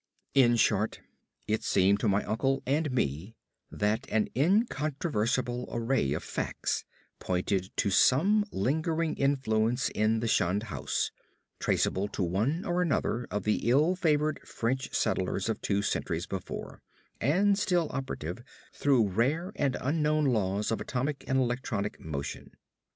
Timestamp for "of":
6.13-6.23, 13.29-13.43, 15.49-15.61, 20.71-20.81